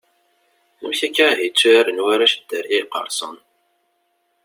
[0.81, 3.35] Amek akka ihi i tturaren warrac Dderya iqersen?